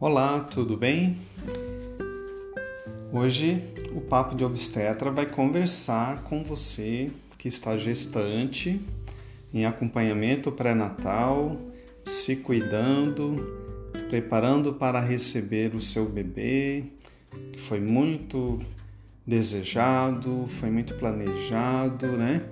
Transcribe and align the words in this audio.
Olá, 0.00 0.38
tudo 0.38 0.76
bem? 0.76 1.18
Hoje 3.12 3.60
o 3.96 4.00
Papo 4.00 4.36
de 4.36 4.44
Obstetra 4.44 5.10
vai 5.10 5.26
conversar 5.26 6.22
com 6.22 6.44
você 6.44 7.10
que 7.36 7.48
está 7.48 7.76
gestante, 7.76 8.80
em 9.52 9.66
acompanhamento 9.66 10.52
pré-natal, 10.52 11.60
se 12.04 12.36
cuidando, 12.36 13.44
preparando 14.08 14.72
para 14.72 15.00
receber 15.00 15.74
o 15.74 15.82
seu 15.82 16.08
bebê, 16.08 16.84
que 17.52 17.58
foi 17.58 17.80
muito 17.80 18.60
desejado, 19.26 20.46
foi 20.60 20.70
muito 20.70 20.94
planejado, 20.94 22.06
né? 22.06 22.48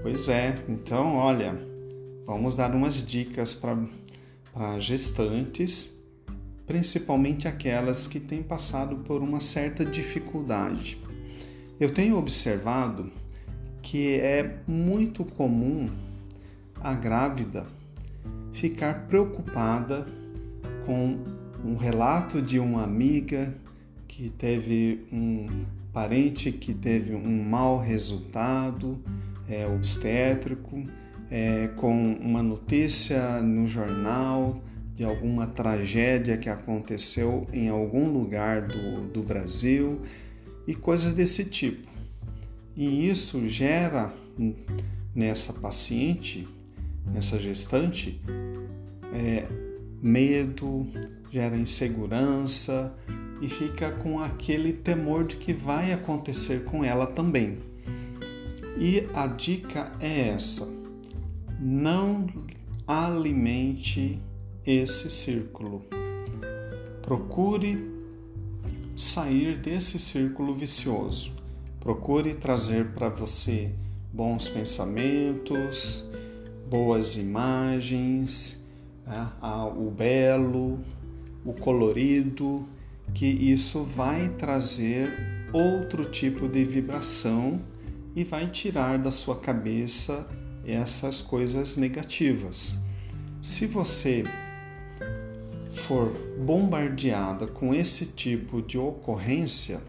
Pois 0.00 0.30
é, 0.30 0.54
então 0.66 1.16
olha, 1.16 1.60
vamos 2.24 2.56
dar 2.56 2.74
umas 2.74 3.06
dicas 3.06 3.54
para 3.54 3.76
gestantes 4.78 5.95
principalmente 6.66 7.46
aquelas 7.46 8.06
que 8.06 8.18
têm 8.18 8.42
passado 8.42 8.96
por 8.96 9.22
uma 9.22 9.40
certa 9.40 9.84
dificuldade. 9.84 10.98
Eu 11.78 11.92
tenho 11.92 12.16
observado 12.16 13.10
que 13.82 14.14
é 14.14 14.56
muito 14.66 15.24
comum 15.24 15.90
a 16.80 16.94
grávida 16.94 17.66
ficar 18.52 19.06
preocupada 19.06 20.06
com 20.84 21.18
um 21.64 21.76
relato 21.76 22.40
de 22.40 22.58
uma 22.58 22.82
amiga 22.82 23.54
que 24.08 24.30
teve 24.30 25.04
um 25.12 25.64
parente 25.92 26.50
que 26.50 26.74
teve 26.74 27.14
um 27.14 27.42
mau 27.42 27.78
resultado 27.78 28.98
é, 29.48 29.66
obstétrico, 29.66 30.84
é, 31.30 31.68
com 31.76 32.14
uma 32.14 32.42
notícia 32.42 33.40
no 33.40 33.66
jornal 33.66 34.60
de 34.96 35.04
alguma 35.04 35.46
tragédia 35.46 36.38
que 36.38 36.48
aconteceu 36.48 37.46
em 37.52 37.68
algum 37.68 38.10
lugar 38.10 38.62
do, 38.62 39.02
do 39.12 39.22
Brasil 39.22 40.00
e 40.66 40.74
coisas 40.74 41.14
desse 41.14 41.44
tipo. 41.44 41.86
E 42.74 43.06
isso 43.08 43.46
gera 43.46 44.10
nessa 45.14 45.52
paciente, 45.52 46.48
nessa 47.12 47.38
gestante, 47.38 48.18
é, 49.12 49.46
medo, 50.02 50.86
gera 51.30 51.58
insegurança 51.58 52.90
e 53.42 53.48
fica 53.48 53.92
com 53.92 54.18
aquele 54.18 54.72
temor 54.72 55.26
de 55.26 55.36
que 55.36 55.52
vai 55.52 55.92
acontecer 55.92 56.64
com 56.64 56.82
ela 56.82 57.06
também. 57.06 57.58
E 58.78 59.06
a 59.14 59.26
dica 59.26 59.92
é 60.00 60.30
essa: 60.30 60.66
não 61.60 62.26
alimente 62.86 64.20
esse 64.66 65.10
círculo. 65.10 65.84
Procure 67.02 67.88
sair 68.96 69.56
desse 69.56 69.98
círculo 69.98 70.54
vicioso. 70.54 71.32
Procure 71.78 72.34
trazer 72.34 72.88
para 72.88 73.08
você 73.08 73.70
bons 74.12 74.48
pensamentos, 74.48 76.10
boas 76.68 77.16
imagens, 77.16 78.60
né? 79.06 79.30
o 79.76 79.88
belo, 79.90 80.80
o 81.44 81.52
colorido, 81.52 82.66
que 83.14 83.26
isso 83.26 83.84
vai 83.84 84.30
trazer 84.30 85.08
outro 85.52 86.06
tipo 86.06 86.48
de 86.48 86.64
vibração 86.64 87.60
e 88.16 88.24
vai 88.24 88.50
tirar 88.50 88.98
da 88.98 89.12
sua 89.12 89.36
cabeça 89.36 90.26
essas 90.66 91.20
coisas 91.20 91.76
negativas. 91.76 92.74
Se 93.40 93.64
você 93.66 94.24
for 95.76 96.12
bombardeada 96.38 97.46
com 97.46 97.74
esse 97.74 98.06
tipo 98.06 98.60
de 98.62 98.78
ocorrência 98.78 99.80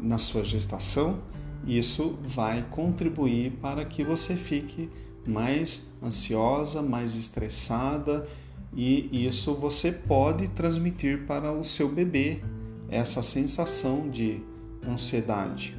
na 0.00 0.18
sua 0.18 0.44
gestação, 0.44 1.20
isso 1.66 2.18
vai 2.22 2.64
contribuir 2.70 3.52
para 3.52 3.84
que 3.84 4.04
você 4.04 4.34
fique 4.34 4.90
mais 5.26 5.90
ansiosa, 6.02 6.82
mais 6.82 7.14
estressada 7.14 8.26
e 8.74 9.26
isso 9.26 9.54
você 9.54 9.90
pode 9.90 10.48
transmitir 10.48 11.24
para 11.26 11.52
o 11.52 11.64
seu 11.64 11.88
bebê 11.88 12.40
essa 12.88 13.22
sensação 13.22 14.10
de 14.10 14.40
ansiedade. 14.86 15.76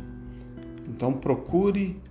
Então 0.88 1.14
procure 1.14 2.02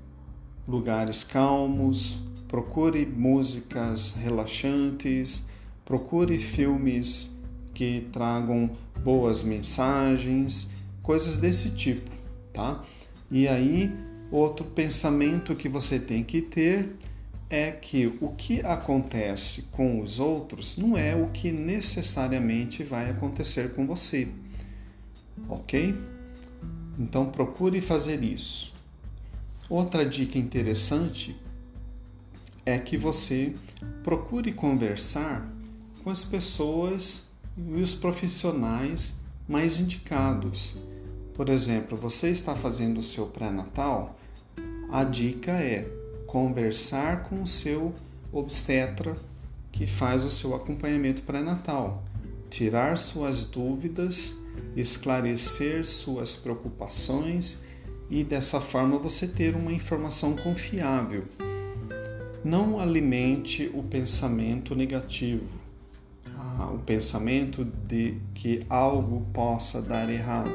lugares 0.66 1.24
calmos, 1.24 2.16
procure 2.46 3.04
músicas 3.04 4.14
relaxantes, 4.14 5.48
procure 5.84 6.38
filmes 6.38 7.34
que 7.72 8.08
tragam 8.12 8.70
boas 9.02 9.42
mensagens, 9.42 10.70
coisas 11.02 11.36
desse 11.36 11.70
tipo, 11.70 12.10
tá? 12.52 12.82
E 13.30 13.46
aí, 13.48 13.92
outro 14.30 14.64
pensamento 14.64 15.54
que 15.54 15.68
você 15.68 15.98
tem 15.98 16.22
que 16.22 16.40
ter 16.40 16.96
é 17.50 17.70
que 17.70 18.16
o 18.20 18.30
que 18.30 18.60
acontece 18.62 19.62
com 19.72 20.00
os 20.00 20.18
outros 20.18 20.76
não 20.76 20.96
é 20.96 21.14
o 21.14 21.28
que 21.28 21.52
necessariamente 21.52 22.82
vai 22.82 23.10
acontecer 23.10 23.74
com 23.74 23.86
você, 23.86 24.28
ok? 25.48 25.94
Então 26.98 27.26
procure 27.26 27.80
fazer 27.80 28.22
isso. 28.22 28.72
Outra 29.68 30.04
dica 30.04 30.38
interessante 30.38 31.36
é 32.64 32.78
que 32.78 32.96
você 32.96 33.54
procure 34.02 34.52
conversar 34.52 35.46
com 36.04 36.10
as 36.10 36.22
pessoas 36.22 37.24
e 37.56 37.80
os 37.80 37.94
profissionais 37.94 39.18
mais 39.48 39.80
indicados. 39.80 40.76
Por 41.32 41.48
exemplo, 41.48 41.96
você 41.96 42.28
está 42.28 42.54
fazendo 42.54 42.98
o 42.98 43.02
seu 43.02 43.26
pré-natal, 43.26 44.18
a 44.92 45.02
dica 45.02 45.52
é 45.52 45.90
conversar 46.26 47.24
com 47.24 47.42
o 47.42 47.46
seu 47.46 47.94
obstetra 48.30 49.16
que 49.72 49.86
faz 49.86 50.22
o 50.22 50.30
seu 50.30 50.54
acompanhamento 50.54 51.22
pré-natal, 51.22 52.04
tirar 52.50 52.98
suas 52.98 53.42
dúvidas, 53.42 54.36
esclarecer 54.76 55.84
suas 55.86 56.36
preocupações 56.36 57.62
e 58.10 58.22
dessa 58.22 58.60
forma 58.60 58.98
você 58.98 59.26
ter 59.26 59.56
uma 59.56 59.72
informação 59.72 60.36
confiável. 60.36 61.24
Não 62.44 62.78
alimente 62.78 63.70
o 63.74 63.82
pensamento 63.82 64.76
negativo 64.76 65.63
o 66.72 66.78
pensamento 66.78 67.64
de 67.64 68.16
que 68.34 68.64
algo 68.68 69.26
possa 69.32 69.82
dar 69.82 70.08
errado. 70.08 70.54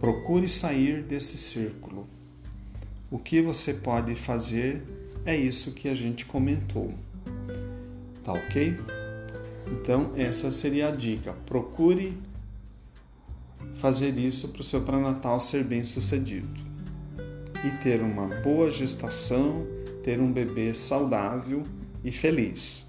Procure 0.00 0.48
sair 0.48 1.02
desse 1.02 1.36
círculo. 1.36 2.06
O 3.10 3.18
que 3.18 3.40
você 3.40 3.72
pode 3.72 4.14
fazer 4.14 4.82
é 5.24 5.36
isso 5.36 5.72
que 5.72 5.88
a 5.88 5.94
gente 5.94 6.26
comentou. 6.26 6.92
Tá 8.24 8.32
ok? 8.32 8.76
Então, 9.66 10.12
essa 10.16 10.50
seria 10.50 10.88
a 10.88 10.90
dica. 10.90 11.32
Procure 11.46 12.16
fazer 13.74 14.16
isso 14.18 14.48
para 14.48 14.60
o 14.60 14.64
seu 14.64 14.82
pré-natal 14.82 15.40
ser 15.40 15.64
bem 15.64 15.84
sucedido 15.84 16.48
e 17.64 17.70
ter 17.82 18.00
uma 18.00 18.26
boa 18.26 18.70
gestação, 18.70 19.66
ter 20.02 20.20
um 20.20 20.30
bebê 20.30 20.72
saudável 20.72 21.62
e 22.04 22.12
feliz. 22.12 22.86